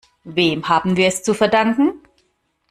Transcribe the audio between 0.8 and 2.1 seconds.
wir es zu verdanken?